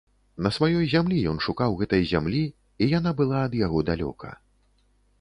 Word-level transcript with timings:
На 0.45 0.51
сваёй 0.55 0.85
зямлі 0.93 1.19
ён 1.33 1.37
шукаў 1.49 1.77
гэтай 1.83 2.03
зямлі, 2.13 2.43
і 2.85 2.91
яна 2.97 3.15
была 3.23 3.47
ад 3.49 3.53
яго 3.65 3.87
далёка. 3.95 4.37